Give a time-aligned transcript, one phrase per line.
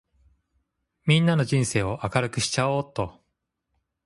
[1.05, 3.21] みんなの人生を明るくしちゃおーっと！